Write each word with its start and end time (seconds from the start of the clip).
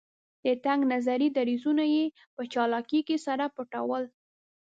د 0.45 0.47
تنګ 0.65 0.81
نظري 0.93 1.27
دریځونه 1.37 1.83
یې 1.93 2.05
په 2.35 2.41
چالاکۍ 2.53 3.01
سره 3.25 3.45
پټول. 3.55 4.03